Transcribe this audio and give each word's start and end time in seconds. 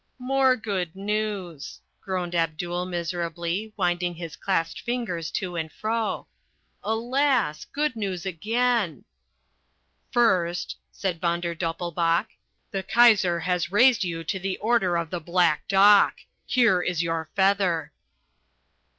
"More 0.17 0.55
good 0.57 0.95
news," 0.95 1.79
groaned 2.01 2.33
Abdul 2.33 2.87
miserably, 2.87 3.71
winding 3.77 4.15
his 4.15 4.35
clasped 4.35 4.81
fingers 4.81 5.29
to 5.33 5.55
and 5.55 5.71
fro. 5.71 6.25
"Alas, 6.81 7.65
good 7.65 7.95
news 7.95 8.25
again!" 8.25 9.05
"First," 10.11 10.77
said 10.91 11.21
Von 11.21 11.39
der 11.41 11.53
Doppelbauch, 11.53 12.25
"the 12.71 12.81
Kaiser 12.81 13.41
has 13.41 13.71
raised 13.71 14.03
you 14.03 14.23
to 14.23 14.39
the 14.39 14.57
order 14.57 14.97
of 14.97 15.11
the 15.11 15.21
Black 15.21 15.67
Dock. 15.67 16.15
Here 16.47 16.81
is 16.81 17.03
your 17.03 17.29
feather." 17.35 17.91